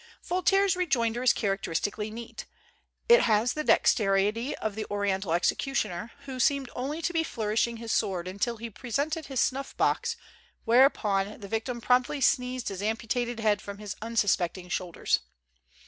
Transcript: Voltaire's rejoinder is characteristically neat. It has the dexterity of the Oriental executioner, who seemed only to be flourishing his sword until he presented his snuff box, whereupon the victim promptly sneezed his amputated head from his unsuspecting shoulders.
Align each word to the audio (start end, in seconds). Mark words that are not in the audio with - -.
Voltaire's 0.23 0.75
rejoinder 0.75 1.21
is 1.21 1.31
characteristically 1.31 2.09
neat. 2.09 2.47
It 3.07 3.21
has 3.21 3.53
the 3.53 3.63
dexterity 3.63 4.55
of 4.55 4.73
the 4.73 4.87
Oriental 4.89 5.31
executioner, 5.31 6.11
who 6.25 6.39
seemed 6.39 6.71
only 6.75 7.03
to 7.03 7.13
be 7.13 7.23
flourishing 7.23 7.77
his 7.77 7.91
sword 7.91 8.27
until 8.27 8.57
he 8.57 8.71
presented 8.71 9.27
his 9.27 9.39
snuff 9.39 9.77
box, 9.77 10.15
whereupon 10.65 11.39
the 11.39 11.47
victim 11.47 11.81
promptly 11.81 12.19
sneezed 12.19 12.69
his 12.69 12.81
amputated 12.81 13.39
head 13.41 13.61
from 13.61 13.77
his 13.77 13.95
unsuspecting 14.01 14.69
shoulders. 14.69 15.19